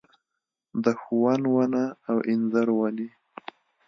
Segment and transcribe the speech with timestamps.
[0.83, 3.07] د ښونه ونه او انځر ونې